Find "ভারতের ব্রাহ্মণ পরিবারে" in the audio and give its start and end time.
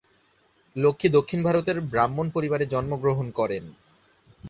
1.43-2.65